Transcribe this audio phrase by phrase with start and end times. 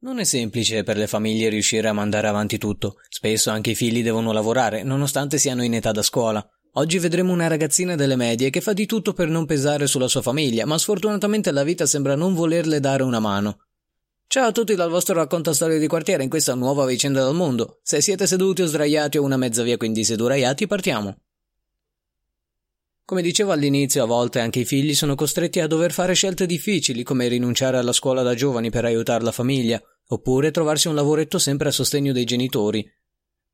[0.00, 2.98] Non è semplice per le famiglie riuscire a mandare avanti tutto.
[3.08, 6.46] Spesso anche i figli devono lavorare, nonostante siano in età da scuola.
[6.74, 10.22] Oggi vedremo una ragazzina delle medie che fa di tutto per non pesare sulla sua
[10.22, 13.64] famiglia, ma sfortunatamente la vita sembra non volerle dare una mano.
[14.28, 17.80] Ciao a tutti dal vostro racconto storie di quartiere in questa nuova vicenda del mondo.
[17.82, 21.16] Se siete seduti o sdraiati o una mezza via quindi seduraiati, partiamo.
[23.08, 27.02] Come dicevo all'inizio, a volte anche i figli sono costretti a dover fare scelte difficili,
[27.02, 31.70] come rinunciare alla scuola da giovani per aiutare la famiglia, oppure trovarsi un lavoretto sempre
[31.70, 32.86] a sostegno dei genitori,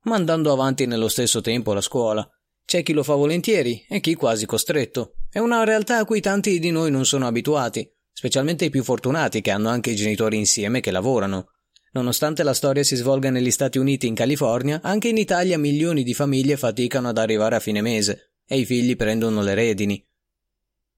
[0.06, 2.28] ma andando avanti nello stesso tempo la scuola.
[2.64, 5.18] C'è chi lo fa volentieri e chi quasi costretto.
[5.30, 9.40] È una realtà a cui tanti di noi non sono abituati specialmente i più fortunati
[9.40, 11.50] che hanno anche i genitori insieme che lavorano.
[11.92, 16.02] Nonostante la storia si svolga negli Stati Uniti e in California, anche in Italia milioni
[16.02, 20.06] di famiglie faticano ad arrivare a fine mese e i figli prendono le redini.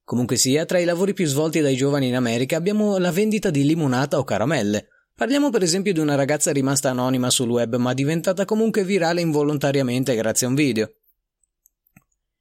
[0.03, 3.65] Comunque sia, tra i lavori più svolti dai giovani in America abbiamo la vendita di
[3.65, 4.87] limonata o caramelle.
[5.13, 10.15] Parliamo per esempio di una ragazza rimasta anonima sul web ma diventata comunque virale involontariamente
[10.15, 10.93] grazie a un video.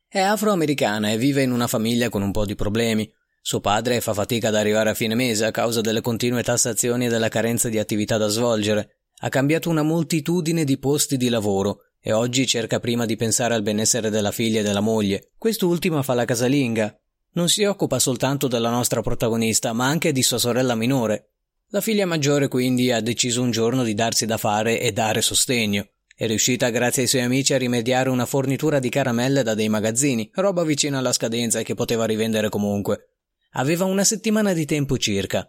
[0.06, 3.10] È afroamericana e vive in una famiglia con un po' di problemi.
[3.40, 7.08] Suo padre fa fatica ad arrivare a fine mese a causa delle continue tassazioni e
[7.08, 8.98] della carenza di attività da svolgere.
[9.20, 13.64] Ha cambiato una moltitudine di posti di lavoro e oggi cerca prima di pensare al
[13.64, 15.32] benessere della figlia e della moglie.
[15.36, 16.96] Quest'ultima fa la casalinga.
[17.32, 21.30] Non si occupa soltanto della nostra protagonista, ma anche di sua sorella minore.
[21.70, 25.84] La figlia maggiore quindi ha deciso un giorno di darsi da fare e dare sostegno.
[26.14, 30.30] È riuscita grazie ai suoi amici a rimediare una fornitura di caramelle da dei magazzini,
[30.34, 33.14] roba vicina alla scadenza e che poteva rivendere comunque.
[33.54, 35.44] Aveva una settimana di tempo circa,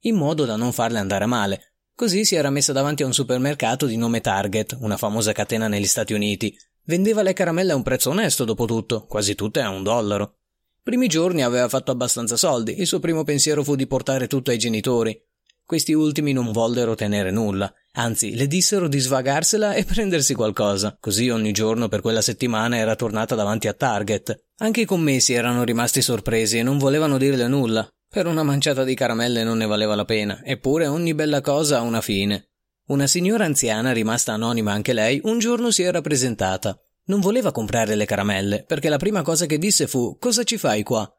[0.00, 1.73] in modo da non farle andare male.
[1.96, 5.86] Così si era messa davanti a un supermercato di nome Target, una famosa catena negli
[5.86, 6.52] Stati Uniti.
[6.86, 10.38] Vendeva le caramelle a un prezzo onesto, dopo tutto, quasi tutte a un dollaro.
[10.82, 14.58] Primi giorni aveva fatto abbastanza soldi, il suo primo pensiero fu di portare tutto ai
[14.58, 15.16] genitori.
[15.64, 20.96] Questi ultimi non vollero tenere nulla, anzi le dissero di svagarsela e prendersi qualcosa.
[20.98, 24.46] Così ogni giorno per quella settimana era tornata davanti a Target.
[24.56, 27.88] Anche i commessi erano rimasti sorpresi e non volevano dirle nulla.
[28.14, 31.80] Per una manciata di caramelle non ne valeva la pena, eppure ogni bella cosa ha
[31.80, 32.50] una fine.
[32.86, 36.80] Una signora anziana, rimasta anonima anche lei, un giorno si era presentata.
[37.06, 40.84] Non voleva comprare le caramelle, perché la prima cosa che disse fu Cosa ci fai
[40.84, 41.12] qua?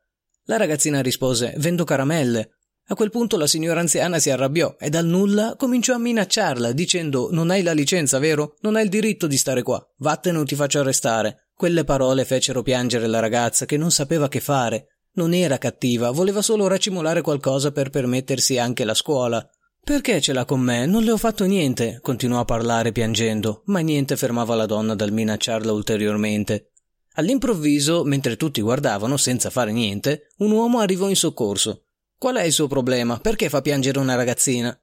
[0.45, 2.59] La ragazzina rispose Vendo caramelle.
[2.87, 7.27] A quel punto la signora anziana si arrabbiò e dal nulla cominciò a minacciarla, dicendo
[7.29, 8.55] Non hai la licenza, vero?
[8.61, 9.85] Non hai il diritto di stare qua.
[9.97, 11.49] Vattene o ti faccio arrestare.
[11.53, 14.94] Quelle parole fecero piangere la ragazza che non sapeva che fare.
[15.15, 19.47] Non era cattiva, voleva solo racimolare qualcosa per permettersi anche la scuola.
[19.83, 20.85] Perché ce l'ha con me?
[20.85, 25.11] Non le ho fatto niente, continuò a parlare piangendo, ma niente fermava la donna dal
[25.11, 26.71] minacciarla ulteriormente.
[27.13, 31.85] All'improvviso, mentre tutti guardavano senza fare niente, un uomo arrivò in soccorso.
[32.17, 33.19] Qual è il suo problema?
[33.19, 34.77] Perché fa piangere una ragazzina?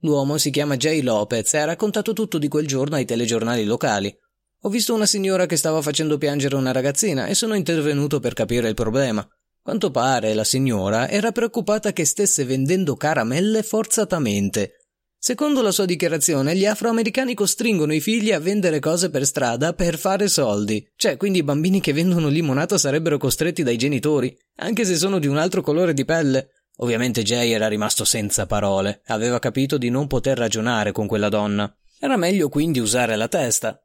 [0.00, 4.16] L'uomo si chiama Jay Lopez e ha raccontato tutto di quel giorno ai telegiornali locali.
[4.60, 8.68] Ho visto una signora che stava facendo piangere una ragazzina e sono intervenuto per capire
[8.68, 9.26] il problema.
[9.62, 14.78] Quanto pare la signora era preoccupata che stesse vendendo caramelle forzatamente.
[15.16, 19.98] Secondo la sua dichiarazione, gli afroamericani costringono i figli a vendere cose per strada per
[19.98, 20.84] fare soldi.
[20.96, 25.28] Cioè, quindi i bambini che vendono limonata sarebbero costretti dai genitori, anche se sono di
[25.28, 26.48] un altro colore di pelle.
[26.78, 31.72] Ovviamente Jay era rimasto senza parole, aveva capito di non poter ragionare con quella donna.
[32.00, 33.80] Era meglio quindi usare la testa.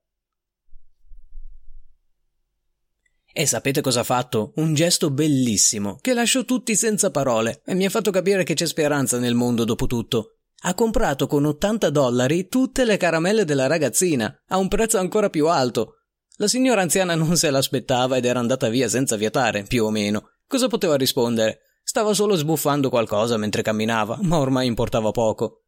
[3.40, 4.54] E sapete cosa ha fatto?
[4.56, 8.66] Un gesto bellissimo, che lasciò tutti senza parole e mi ha fatto capire che c'è
[8.66, 10.38] speranza nel mondo dopo tutto.
[10.62, 15.50] Ha comprato con 80 dollari tutte le caramelle della ragazzina, a un prezzo ancora più
[15.50, 15.98] alto.
[16.38, 20.30] La signora anziana non se l'aspettava ed era andata via senza vietare, più o meno.
[20.48, 21.60] Cosa poteva rispondere?
[21.84, 25.66] Stava solo sbuffando qualcosa mentre camminava, ma ormai importava poco.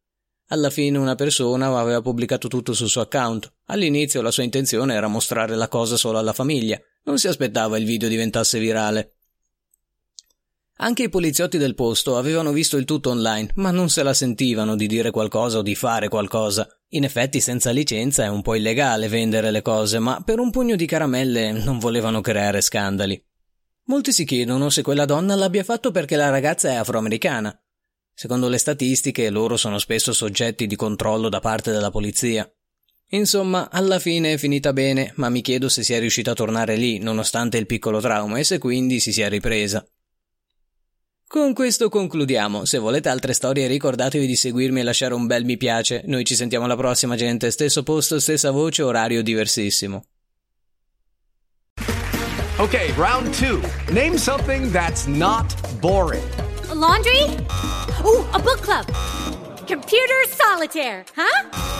[0.48, 3.48] Alla fine una persona aveva pubblicato tutto sul suo account.
[3.66, 7.84] All'inizio la sua intenzione era mostrare la cosa solo alla famiglia, non si aspettava il
[7.84, 9.14] video diventasse virale.
[10.82, 14.76] Anche i poliziotti del posto avevano visto il tutto online, ma non se la sentivano
[14.76, 16.66] di dire qualcosa o di fare qualcosa.
[16.92, 20.76] In effetti, senza licenza è un po' illegale vendere le cose, ma per un pugno
[20.76, 23.22] di caramelle non volevano creare scandali.
[23.84, 27.54] Molti si chiedono se quella donna l'abbia fatto perché la ragazza è afroamericana.
[28.14, 32.50] Secondo le statistiche, loro sono spesso soggetti di controllo da parte della polizia.
[33.12, 36.98] Insomma, alla fine è finita bene, ma mi chiedo se sia riuscita a tornare lì,
[36.98, 39.84] nonostante il piccolo trauma, e se quindi si sia ripresa.
[41.26, 42.64] Con questo concludiamo.
[42.64, 46.02] Se volete altre storie ricordatevi di seguirmi e lasciare un bel mi piace.
[46.06, 47.52] Noi ci sentiamo alla prossima, gente.
[47.52, 50.04] Stesso posto, stessa voce, orario diversissimo.
[52.56, 53.60] Ok, round two.
[53.92, 56.24] Name something that's not boring.
[56.68, 57.22] A laundry?
[58.04, 58.86] Ooh, a book club.
[59.66, 61.79] Computer solitaire, huh?